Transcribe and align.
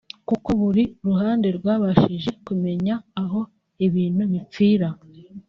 kuko 0.27 0.49
buri 0.61 0.83
ruhande 1.05 1.47
rwabashije 1.57 2.29
kumenya 2.45 2.95
aho 3.23 3.41
ibintu 3.87 4.21
bipfira 4.31 4.87